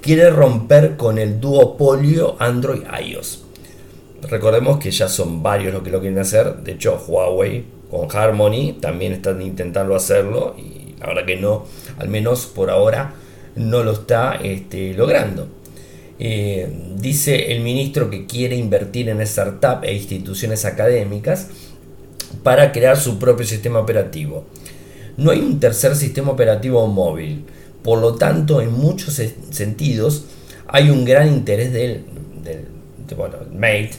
[0.00, 3.44] Quiere romper con el duopolio Android-iOS.
[4.22, 6.56] Recordemos que ya son varios los que lo quieren hacer.
[6.56, 11.64] De hecho, Huawei con Harmony también están intentando hacerlo y la verdad que no,
[11.98, 13.14] al menos por ahora,
[13.56, 15.48] no lo está este, logrando.
[16.18, 21.48] Eh, dice el ministro que quiere invertir en startups e instituciones académicas
[22.42, 24.44] para crear su propio sistema operativo.
[25.16, 27.44] No hay un tercer sistema operativo móvil,
[27.82, 30.24] por lo tanto en muchos sentidos
[30.66, 32.04] hay un gran interés del,
[33.52, 33.90] Mate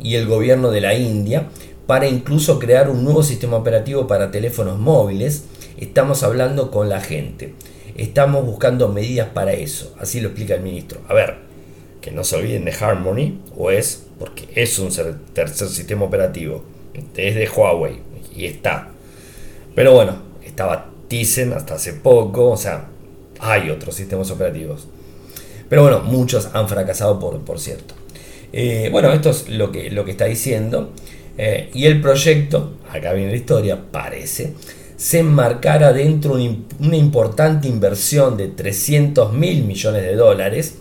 [0.00, 1.48] y el gobierno de la India
[1.86, 5.44] para incluso crear un nuevo sistema operativo para teléfonos móviles.
[5.78, 7.54] Estamos hablando con la gente.
[7.96, 9.94] Estamos buscando medidas para eso.
[9.98, 11.00] Así lo explica el ministro.
[11.08, 11.36] A ver,
[12.00, 14.90] que no se olviden de Harmony, o es porque es un
[15.34, 16.64] tercer sistema operativo
[17.16, 17.98] es de Huawei
[18.34, 18.88] y está.
[19.74, 22.88] Pero bueno, estaba Tizen hasta hace poco, o sea,
[23.40, 24.88] hay otros sistemas operativos.
[25.68, 27.94] Pero bueno, muchos han fracasado por, por cierto.
[28.52, 30.92] Eh, bueno, esto es lo que, lo que está diciendo.
[31.38, 34.52] Eh, y el proyecto, acá viene la historia, parece,
[35.02, 40.76] se enmarcara dentro de una importante inversión de 300 mil millones de dólares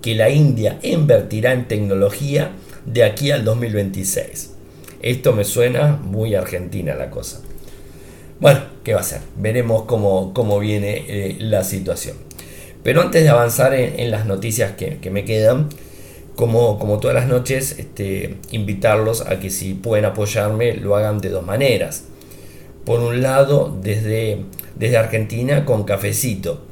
[0.00, 2.52] que la India invertirá en tecnología
[2.86, 4.54] de aquí al 2026.
[5.02, 7.42] Esto me suena muy argentina la cosa.
[8.40, 9.20] Bueno, ¿qué va a ser?
[9.36, 12.16] Veremos cómo, cómo viene eh, la situación.
[12.82, 15.68] Pero antes de avanzar en, las noticias que, me quedan,
[16.34, 21.28] como, como, todas las noches, este, invitarlos a que si pueden apoyarme, lo hagan de
[21.28, 22.04] dos maneras.
[22.86, 24.44] Por un lado, desde,
[24.76, 26.62] desde Argentina con Cafecito.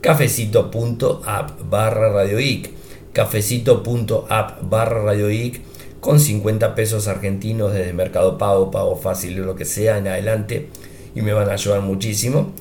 [0.00, 2.70] Cafecito.app barra radioic.
[3.12, 5.60] Cafecito.app barra radioic
[5.98, 10.68] con 50 pesos argentinos desde Mercado Pago, Pago Fácil o lo que sea en adelante
[11.16, 12.52] y me van a ayudar muchísimo.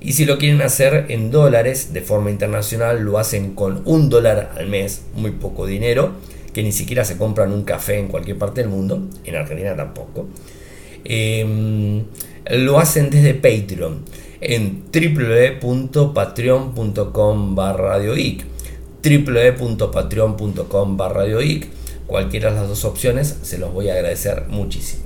[0.00, 4.52] Y si lo quieren hacer en dólares de forma internacional, lo hacen con un dólar
[4.54, 6.12] al mes, muy poco dinero,
[6.52, 10.28] que ni siquiera se compran un café en cualquier parte del mundo, en Argentina tampoco.
[11.04, 12.04] Em,
[12.48, 14.04] lo hacen desde Patreon
[14.40, 17.98] en www.patreon.com barra
[19.02, 21.24] www.patreon.com barra
[22.06, 25.04] cualquiera de las dos opciones se los voy a agradecer muchísimo.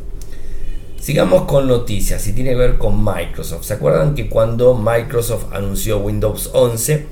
[1.01, 3.64] Sigamos con noticias y tiene que ver con Microsoft.
[3.64, 7.05] Se acuerdan que cuando Microsoft anunció Windows 11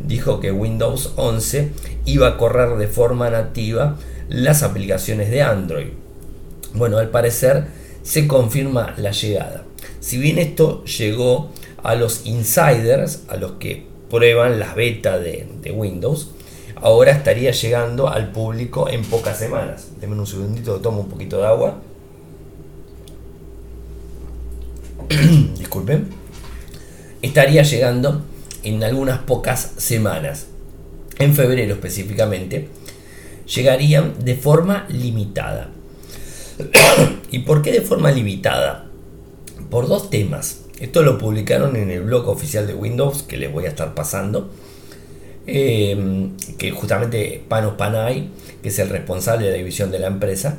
[0.00, 1.72] dijo que Windows 11
[2.04, 3.96] iba a correr de forma nativa
[4.28, 5.88] las aplicaciones de Android
[6.74, 7.66] bueno al parecer
[8.02, 9.65] se confirma la llegada
[10.06, 11.50] si bien esto llegó
[11.82, 16.30] a los insiders, a los que prueban las betas de, Windows,
[16.76, 19.88] ahora estaría llegando al público en pocas semanas.
[20.00, 21.80] Denme un segundito, tomo un poquito de agua.
[25.58, 26.06] Disculpen.
[27.20, 28.22] Estaría llegando
[28.62, 30.46] en algunas pocas semanas.
[31.18, 32.68] En febrero específicamente.
[33.52, 35.70] Llegarían de forma limitada.
[37.32, 38.85] ¿Y por qué de forma limitada?
[39.70, 40.62] Por dos temas.
[40.80, 44.50] Esto lo publicaron en el blog oficial de Windows que les voy a estar pasando.
[45.46, 48.30] Eh, que justamente Panos Panay,
[48.62, 50.58] que es el responsable de la división de la empresa,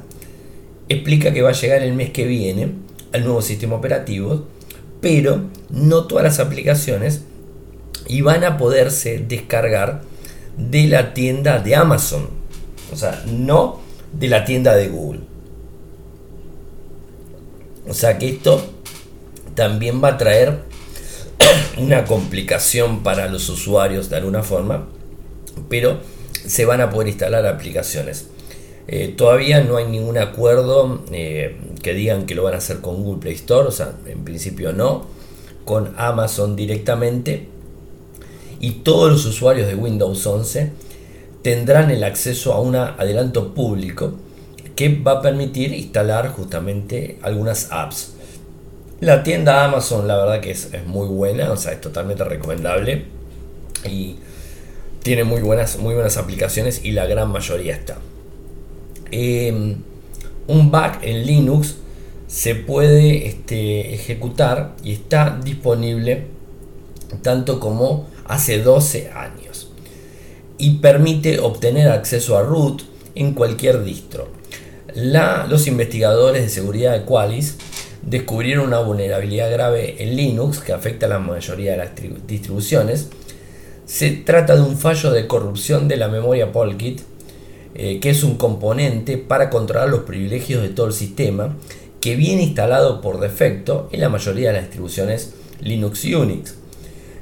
[0.89, 2.71] explica que va a llegar el mes que viene
[3.11, 4.45] al nuevo sistema operativo,
[5.01, 7.23] pero no todas las aplicaciones
[8.07, 10.01] y van a poderse descargar
[10.57, 12.29] de la tienda de Amazon,
[12.91, 13.79] o sea, no
[14.13, 15.21] de la tienda de Google.
[17.87, 18.76] O sea que esto
[19.57, 20.59] también va a traer
[21.79, 24.87] una complicación para los usuarios de alguna forma,
[25.67, 25.97] pero
[26.45, 28.27] se van a poder instalar aplicaciones.
[28.87, 33.03] Eh, todavía no hay ningún acuerdo eh, que digan que lo van a hacer con
[33.03, 35.07] Google Play Store, o sea, en principio no,
[35.65, 37.47] con Amazon directamente.
[38.59, 40.71] Y todos los usuarios de Windows 11
[41.41, 44.13] tendrán el acceso a un adelanto público
[44.75, 48.16] que va a permitir instalar justamente algunas apps.
[48.99, 53.05] La tienda Amazon, la verdad que es, muy buena, o sea, es totalmente recomendable.
[53.88, 54.15] Y
[55.03, 57.99] tiene muy buenas, muy buenas aplicaciones y la gran mayoría está.
[59.12, 59.75] Em,
[60.47, 61.75] un bug en Linux
[62.27, 66.25] se puede este, ejecutar y está disponible
[67.21, 69.71] tanto como hace 12 años
[70.57, 72.81] y permite obtener acceso a root
[73.15, 74.29] en cualquier distro.
[74.95, 77.57] Los investigadores de seguridad de Qualys
[78.07, 81.91] descubrieron una vulnerabilidad grave en Linux que afecta a la mayoría de las
[82.25, 83.09] distribuciones.
[83.85, 87.01] Se trata de un fallo de corrupción de la memoria Polkit,
[87.75, 91.55] eh, que es un componente para controlar los privilegios de todo el sistema,
[91.99, 96.55] que viene instalado por defecto en la mayoría de las distribuciones Linux y Unix.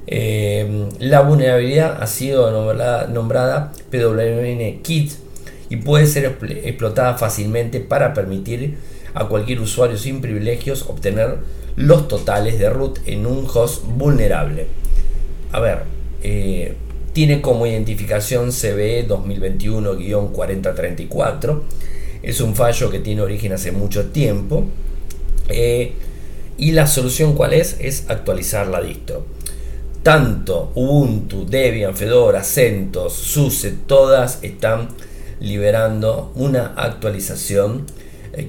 [0.08, 5.14] Eh, la vulnerabilidad ha sido nombrada, nombrada PWN Kit
[5.70, 6.26] y puede ser
[6.64, 8.78] explotada fácilmente para permitir
[9.16, 11.40] a cualquier usuario sin privilegios obtener
[11.76, 14.68] los totales de root en un host vulnerable.
[15.52, 15.80] A ver,
[16.22, 16.76] eh,
[17.14, 21.64] tiene como identificación CVE 2021-4034.
[22.22, 24.66] Es un fallo que tiene origen hace mucho tiempo.
[25.48, 25.94] Eh,
[26.58, 27.78] y la solución cuál es?
[27.80, 29.24] Es actualizar la distro.
[30.04, 34.90] Tanto Ubuntu, Debian, Fedora, CentOS, SUSE, todas están
[35.40, 37.86] liberando una actualización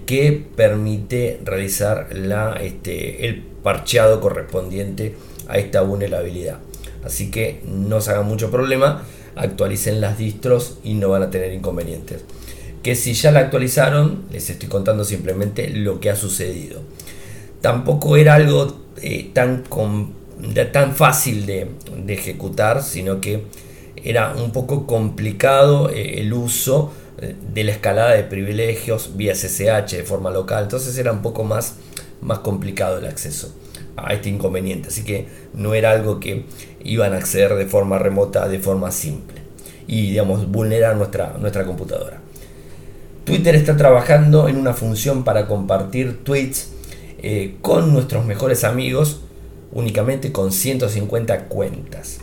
[0.06, 5.14] que permite realizar la, este, el parcheado correspondiente
[5.48, 6.58] a esta vulnerabilidad.
[7.04, 9.04] Así que no se hagan mucho problema,
[9.36, 12.24] actualicen las distros y no van a tener inconvenientes.
[12.82, 16.80] Que si ya la actualizaron, les estoy contando simplemente lo que ha sucedido.
[17.60, 19.64] Tampoco era algo eh, tan,
[20.72, 23.42] tan fácil de, de, ejecutar, sino que
[24.02, 30.04] era un poco complicado eh, el uso de la escalada de privilegios vía SSH de
[30.04, 30.64] forma local.
[30.64, 31.76] Entonces era un poco más,
[32.20, 33.54] más complicado el acceso
[33.96, 34.88] a este inconveniente.
[34.88, 36.44] Así que no era algo que
[36.82, 39.40] iban a acceder de forma remota, de forma simple.
[39.86, 42.20] Y digamos, vulnerar nuestra, nuestra computadora.
[43.24, 46.70] Twitter está trabajando en una función para compartir tweets
[47.22, 49.22] eh, con nuestros mejores amigos
[49.72, 52.18] únicamente con 150 cuentas.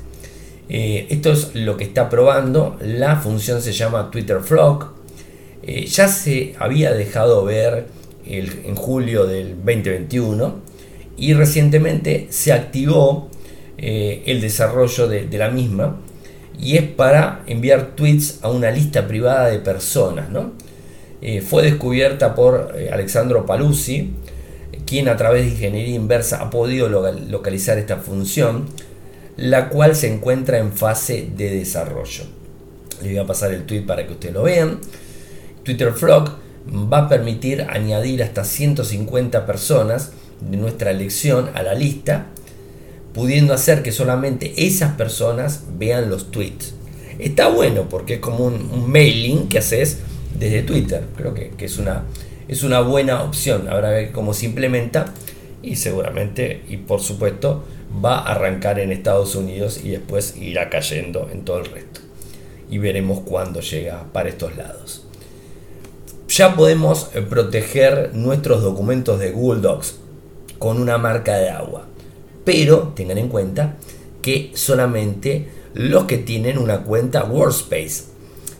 [0.70, 2.78] Eh, esto es lo que está probando.
[2.82, 4.88] La función se llama Twitter Flock.
[5.64, 7.88] Eh, ya se había dejado ver
[8.26, 10.56] en julio del 2021
[11.18, 13.30] y recientemente se activó
[13.78, 16.00] eh, el desarrollo de, la misma
[16.58, 20.30] y es para enviar tweets a una lista privada de personas.
[21.46, 24.12] fue descubierta por Alexandro Paluzzi,
[24.86, 28.68] quien a través de ingeniería inversa ha podido localizar esta función,
[29.38, 32.24] la cual se encuentra en fase de desarrollo.
[33.02, 34.80] Les voy a pasar el tweet para que ustedes lo vean.
[35.64, 42.28] Twitter Frog va a permitir añadir hasta 150 personas de nuestra elección a la lista,
[43.14, 46.74] pudiendo hacer que solamente esas personas vean los tweets.
[47.20, 50.00] Está bueno porque es como un, mailing que haces
[50.38, 51.04] desde Twitter.
[51.16, 52.04] Creo que, es, una,
[52.48, 53.68] es una buena opción.
[53.68, 55.14] Habrá ver cómo se implementa
[55.62, 57.64] y seguramente y por supuesto
[58.04, 62.02] va a arrancar en Estados Unidos y después irá cayendo en todo el resto.
[62.70, 65.06] Y veremos cuándo llega para estos lados.
[66.28, 70.00] Ya podemos proteger nuestros documentos de Google Docs
[70.58, 71.86] con una marca de agua.
[72.46, 73.76] Pero tengan en cuenta
[74.22, 78.06] que solamente los que tienen una cuenta Workspace.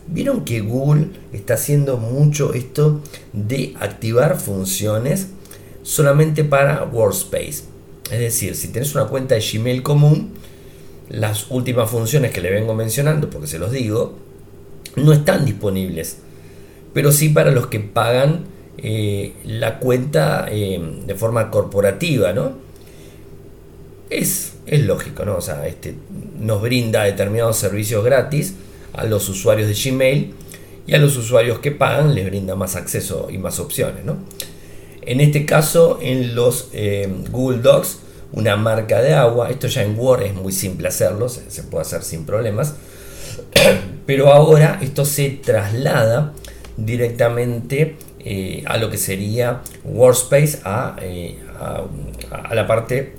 [0.06, 3.00] Vieron que Google está haciendo mucho esto
[3.32, 5.28] de activar funciones
[5.82, 7.73] solamente para Workspace.
[8.10, 10.34] Es decir, si tienes una cuenta de Gmail común,
[11.08, 14.14] las últimas funciones que le vengo mencionando, porque se los digo,
[14.96, 16.18] no están disponibles.
[16.92, 18.44] Pero sí para los que pagan
[18.78, 22.52] eh, la cuenta eh, de forma corporativa, ¿no?
[24.10, 25.36] Es, es lógico, ¿no?
[25.36, 25.94] O sea, este,
[26.38, 28.54] nos brinda determinados servicios gratis
[28.92, 30.34] a los usuarios de Gmail
[30.86, 34.18] y a los usuarios que pagan les brinda más acceso y más opciones, ¿no?
[35.06, 37.98] En este caso, en los eh, Google Docs,
[38.34, 39.50] una marca de agua.
[39.50, 42.74] Esto ya en Word es muy simple hacerlo, se, puede hacer sin problemas.
[44.06, 46.32] Pero ahora esto se traslada
[46.76, 50.58] directamente eh, a lo que sería Workspace,
[51.02, 51.84] eh, a,
[52.30, 53.14] a, la parte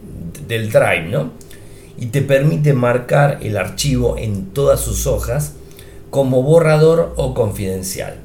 [0.47, 1.31] del Drive, ¿no?
[1.97, 5.53] Y te permite marcar el archivo en todas sus hojas
[6.09, 8.17] como borrador o confidencial.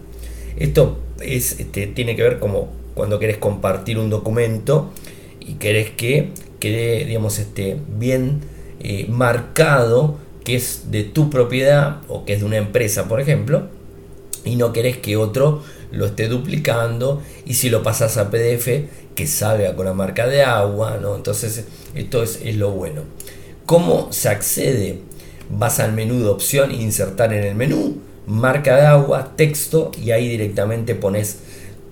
[0.56, 4.90] Esto es, este, tiene que ver como cuando querés compartir un documento
[5.40, 8.40] y querés que quede digamos, este, bien
[8.80, 13.68] eh, marcado que es de tu propiedad o que es de una empresa, por ejemplo,
[14.44, 18.68] y no querés que otro lo esté duplicando y si lo pasas a PDF
[19.14, 21.16] que salga con la marca de agua, ¿no?
[21.16, 23.02] Entonces esto es, es lo bueno.
[23.66, 25.00] ¿Cómo se accede?
[25.50, 30.28] Vas al menú de opción, insertar en el menú, marca de agua, texto y ahí
[30.28, 31.40] directamente pones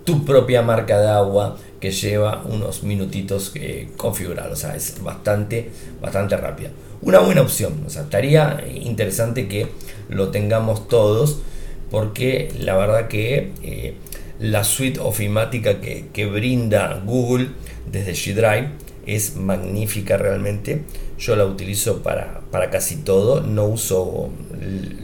[0.09, 5.69] tu propia marca de agua que lleva unos minutitos que configurar, o sea, es bastante,
[6.01, 6.71] bastante rápida.
[7.03, 9.67] Una buena opción, o sea, estaría interesante que
[10.09, 11.41] lo tengamos todos,
[11.91, 13.97] porque la verdad que eh,
[14.41, 17.49] la suite ofimática que, que, brinda Google
[17.93, 18.69] desde G Drive
[19.05, 20.85] es magnífica realmente.
[21.19, 24.31] Yo la utilizo para, para casi todo, no uso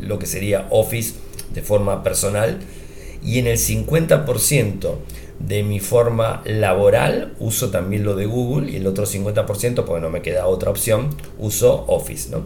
[0.00, 1.16] lo que sería Office
[1.52, 2.58] de forma personal
[3.24, 4.94] y en el 50%
[5.40, 10.10] de mi forma laboral uso también lo de Google y el otro 50% porque no
[10.10, 12.42] me queda otra opción uso Office, ¿no?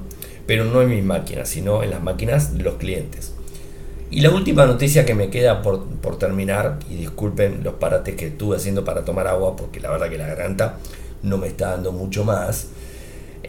[0.47, 3.33] Pero no en mis máquinas, sino en las máquinas de los clientes.
[4.11, 8.57] Y la última noticia que me queda por, terminar, y disculpen los parates que estuve
[8.57, 10.79] haciendo para tomar agua, porque la verdad que la garganta
[11.23, 12.69] no me está dando mucho más.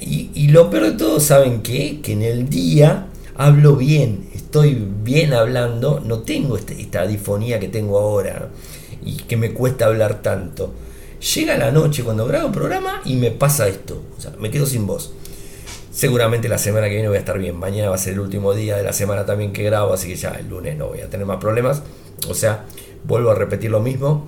[0.01, 2.01] Y, lo peor de todo, ¿saben qué?
[2.01, 3.07] Que en el día
[3.39, 8.49] hablo bien, estoy bien hablando, no tengo este, esta difonía que tengo ahora
[9.01, 10.73] y que me cuesta hablar tanto.
[11.35, 14.65] Llega la noche cuando grabo el programa y me pasa esto, o sea, me quedo
[14.65, 15.13] sin voz.
[15.89, 17.57] Seguramente la semana que viene voy a estar bien.
[17.57, 20.17] Mañana va a ser el último día de la semana también que grabo, así que
[20.17, 21.81] ya el lunes no voy a tener más problemas.
[22.27, 22.65] O sea,
[23.05, 24.27] vuelvo a repetir lo mismo.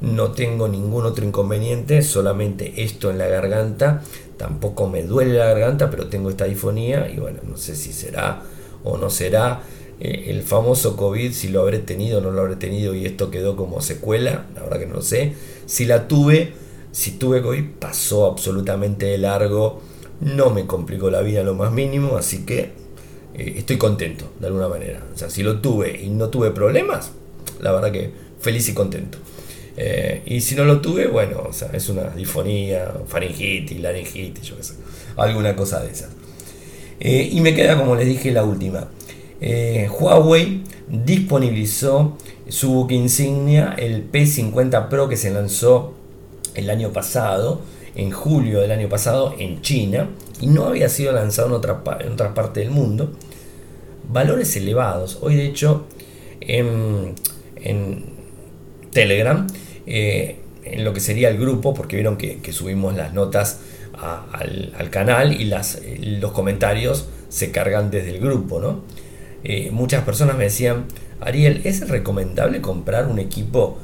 [0.00, 4.02] No tengo ningún otro inconveniente, solamente esto en la garganta
[4.36, 8.42] tampoco me duele la garganta, pero tengo esta difonía y bueno, no sé si será
[8.84, 9.62] o no será
[9.98, 13.30] eh, el famoso COVID, si lo habré tenido o no lo habré tenido y esto
[13.30, 15.34] quedó como secuela, la verdad que no lo sé.
[15.66, 16.52] Si la tuve,
[16.92, 19.80] si tuve COVID, pasó absolutamente de largo,
[20.20, 22.72] no me complicó la vida lo más mínimo, así que
[23.34, 25.02] eh, estoy contento de alguna manera.
[25.14, 27.12] O sea, si lo tuve y no tuve problemas,
[27.60, 29.18] la verdad que feliz y contento.
[29.76, 34.56] Eh, y si no lo tuve, bueno, o sea, es una difonía, faringitis, laringitis, yo
[34.56, 34.74] qué sé,
[35.16, 36.08] alguna cosa de esas.
[36.98, 38.88] Eh, y me queda, como les dije, la última.
[39.40, 42.16] Eh, Huawei disponibilizó
[42.48, 45.92] su buque insignia, el P50 Pro, que se lanzó
[46.54, 47.60] el año pasado,
[47.94, 50.08] en julio del año pasado, en China,
[50.40, 53.12] y no había sido lanzado en otra, en parte del mundo.
[54.08, 55.18] Valores elevados.
[55.20, 55.86] Hoy, de hecho,
[56.40, 57.14] en
[58.92, 59.46] Telegram
[59.86, 63.60] eh, en lo que sería el grupo, porque vieron que, subimos las notas
[63.94, 68.60] al, canal y las, los comentarios se cargan desde el grupo.
[68.60, 68.82] ¿no?
[69.44, 70.86] Eh, muchas personas me decían,
[71.20, 73.78] Ariel, ¿es recomendable comprar un equipo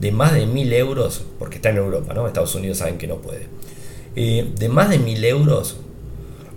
[0.00, 2.26] de más de 1000 euros, porque está en Europa, ¿no?
[2.26, 3.46] Estados Unidos saben que no puede.
[4.16, 5.78] Eh, de más de 1000 euros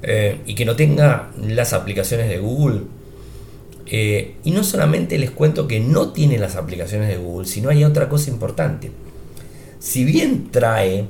[0.03, 2.81] eh, y que no tenga las aplicaciones de Google.
[3.93, 7.83] Eh, y no solamente les cuento que no tiene las aplicaciones de Google, sino hay
[7.83, 8.89] otra cosa importante.
[9.79, 11.07] Si bien trae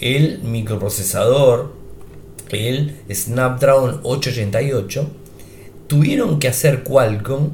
[0.00, 1.74] el microprocesador,
[2.50, 5.10] el Snapdragon 888,
[5.88, 7.50] tuvieron que hacer Qualcomm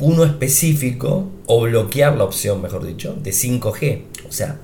[0.00, 4.02] uno específico o bloquear la opción, mejor dicho, de 5G.
[4.28, 4.58] O sea,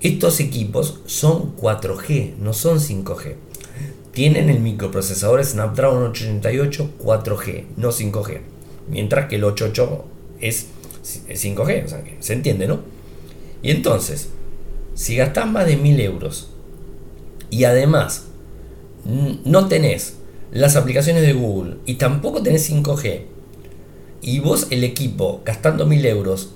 [0.00, 3.36] estos equipos son 4G, no son 5G.
[4.12, 8.40] Tienen el microprocesador Snapdragon 888 4G, no 5G.
[8.88, 10.04] Mientras que el 88
[10.40, 10.66] es
[11.02, 12.80] 5G, o sea que se entiende, ¿no?
[13.62, 14.30] Y entonces,
[14.94, 16.50] si gastás más de 1000 euros
[17.50, 18.26] y además
[19.44, 20.16] no tenés
[20.52, 23.22] las aplicaciones de Google y tampoco tenés 5G,
[24.22, 26.50] y vos el equipo gastando 1000 euros,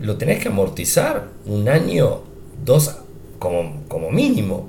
[0.00, 2.20] lo tenés que amortizar un año,
[2.64, 2.96] dos
[3.38, 4.68] como, como mínimo.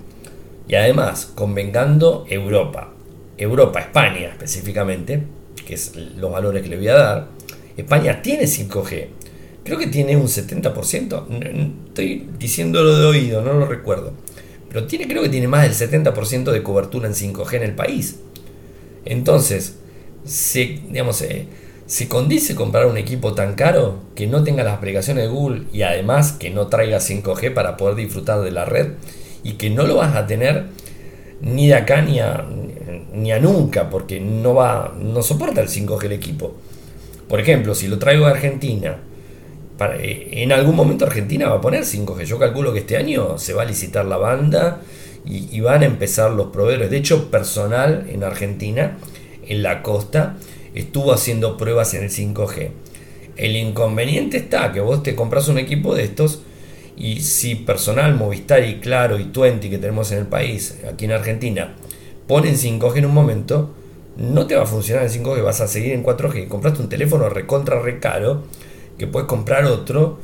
[0.69, 2.93] Y además, convengando Europa,
[3.37, 5.23] Europa, España específicamente,
[5.65, 7.27] que es los valores que le voy a dar,
[7.75, 9.07] España tiene 5G.
[9.63, 11.87] Creo que tiene un 70%.
[11.87, 14.13] Estoy diciéndolo de oído, no lo recuerdo.
[14.69, 18.19] Pero tiene, creo que tiene más del 70% de cobertura en 5G en el país.
[19.05, 19.79] Entonces,
[20.23, 21.47] se, digamos, eh,
[21.87, 25.81] se condice comprar un equipo tan caro que no tenga las aplicaciones de Google y
[25.81, 28.89] además que no traiga 5G para poder disfrutar de la red
[29.43, 30.65] y que no lo vas a tener
[31.41, 32.45] ni de acá ni a,
[33.39, 36.55] nunca porque no va no soporta el 5G el equipo.
[37.27, 38.97] Por ejemplo, si lo traigo a Argentina,
[39.77, 42.23] para, eh, en algún momento Argentina va a poner 5G.
[42.25, 44.81] Yo calculo que este año se va a licitar la banda
[45.25, 46.89] y, y van a empezar los proveedores.
[46.89, 48.97] De hecho, personal en Argentina,
[49.47, 50.37] en la costa,
[50.73, 52.71] estuvo haciendo pruebas en el 5G.
[53.37, 56.41] El inconveniente está que vos te compras un equipo de estos
[56.99, 61.13] y si personal Movistar y Claro y Twenty que tenemos en el país, aquí en
[61.13, 61.75] Argentina,
[62.27, 63.73] ponen 5G en un momento,
[64.17, 66.49] no te va a funcionar el 5G, vas a seguir en 4G.
[66.49, 68.43] Compraste un teléfono recontra recaro,
[68.97, 70.19] que puedes comprar otro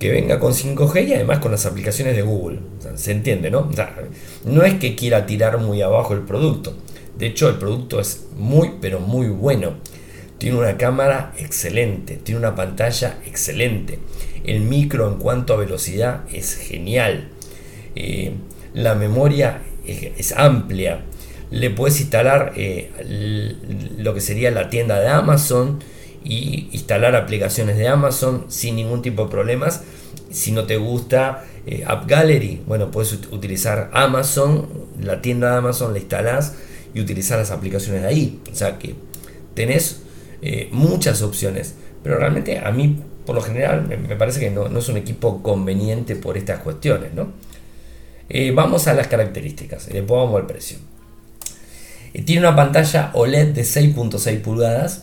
[0.00, 2.58] que venga con 5G y además con las aplicaciones de Google.
[2.96, 3.70] se entiende, ¿no?
[4.44, 6.74] no es que quiera tirar muy abajo el producto.
[7.16, 9.74] De hecho, el producto es muy, pero muy bueno.
[10.38, 13.98] Tiene una cámara excelente, tiene una pantalla excelente.
[14.44, 17.28] El micro en cuanto a velocidad es genial.
[17.94, 18.32] Eh,
[18.74, 21.02] la memoria es, amplia.
[21.50, 22.90] Le puedes instalar eh,
[23.98, 25.80] lo que sería la tienda de Amazon
[26.24, 29.82] y instalar aplicaciones de Amazon sin ningún tipo de problemas.
[30.30, 34.68] Si no te gusta eh, App Gallery, bueno, puedes utilizar Amazon,
[35.00, 36.54] la tienda de Amazon la instalás
[36.94, 38.40] y utilizar las aplicaciones de ahí.
[38.52, 38.94] O sea que
[39.54, 40.02] tenés
[40.70, 41.74] muchas opciones.
[42.02, 46.16] Pero realmente a mí, por lo general, me, parece que no, es un equipo conveniente
[46.16, 47.12] por estas cuestiones.
[47.12, 47.28] ¿no?
[48.30, 49.88] Eh, vamos a las características.
[49.88, 50.78] Le pongo el precio.
[52.14, 55.02] Eh, tiene una pantalla OLED de 6.6 pulgadas,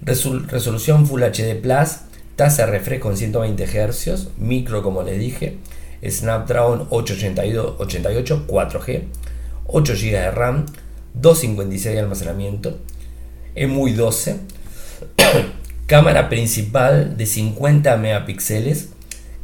[0.00, 1.98] resolución Full HD Plus,
[2.34, 5.58] tasa de refresco en 120 Hz, micro como les dije,
[6.04, 9.02] Snapdragon 888 4G,
[9.68, 10.66] 8 GB de RAM,
[11.14, 12.78] 256 de almacenamiento,
[13.54, 14.40] EMUI 12,
[15.92, 18.88] cámara principal de 50 megapíxeles,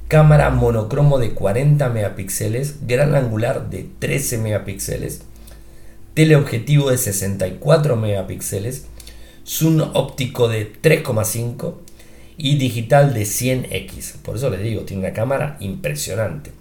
[0.08, 5.20] cámara monocromo de 40 megapíxeles, gran angular de 13 megapíxeles,
[6.14, 8.86] teleobjetivo de 64 megapíxeles,
[9.46, 11.74] zoom óptico de 3,5
[12.38, 14.14] y digital de 100x.
[14.22, 16.52] Por eso les digo, tiene una cámara impresionante.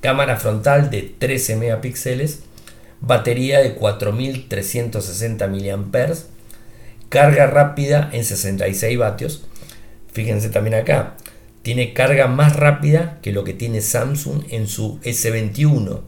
[0.00, 2.40] Cámara frontal de 13 megapíxeles,
[3.00, 6.16] batería de 4360 mAh,
[7.10, 9.44] carga rápida en 66 vatios.
[10.12, 11.16] Fíjense también acá,
[11.62, 16.00] tiene carga más rápida que lo que tiene Samsung en su S21.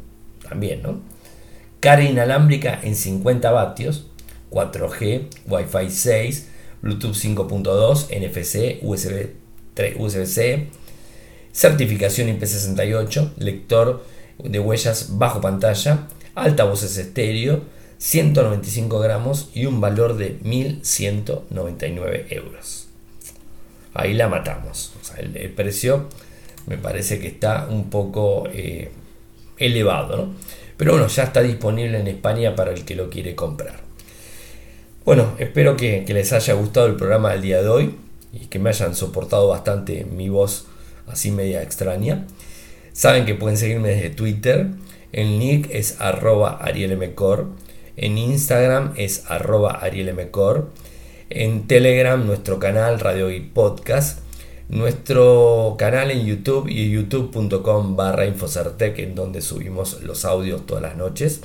[0.48, 1.00] También, ¿no?
[1.80, 4.06] Carga inalámbrica en 50 vatios,
[4.50, 6.48] 4G, Wi-Fi 6,
[6.80, 9.30] Bluetooth 5.2, NFC, USB
[9.74, 10.68] 3, USB-C,
[11.52, 14.04] certificación IP68, lector
[14.42, 17.64] de huellas bajo pantalla, altavoces estéreo,
[18.02, 22.88] 195 gramos y un valor de 1.199 euros.
[23.94, 24.92] Ahí la matamos.
[25.18, 26.08] el, precio
[26.66, 28.90] me parece que está un poco eh,
[29.56, 30.30] elevado,
[30.76, 33.78] Pero bueno, ya está disponible en España para el que lo quiere comprar.
[35.04, 37.94] Bueno, espero que, que les haya gustado el programa del día de hoy
[38.32, 40.66] y que me hayan soportado bastante mi voz
[41.06, 42.26] así media extraña.
[42.92, 44.70] Saben que pueden seguirme desde Twitter
[45.12, 47.48] el nick es arroba arielmcor.
[48.02, 50.70] En Instagram es arroba arielmcor.
[51.30, 54.18] En Telegram nuestro canal Radio y Podcast.
[54.68, 60.96] Nuestro canal en YouTube y youtube.com barra Infocertec en donde subimos los audios todas las
[60.96, 61.42] noches.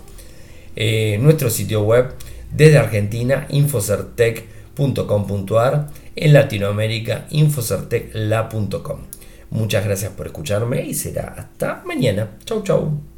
[0.76, 2.16] Eh, nuestro sitio web
[2.52, 9.02] desde Argentina, infocertec.com.ar, en Latinoamérica, infocertecla.com.
[9.52, 12.32] Muchas gracias por escucharme y será hasta mañana.
[12.46, 13.00] Chau, chau.